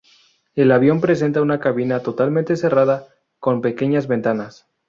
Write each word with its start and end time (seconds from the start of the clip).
El 0.55 0.71
avión 0.71 0.99
presentaba 0.99 1.43
una 1.43 1.59
cabina 1.59 1.99
totalmente 1.99 2.55
cerrada, 2.55 3.05
con 3.39 3.61
pequeñas 3.61 4.07
ventanas. 4.07 4.65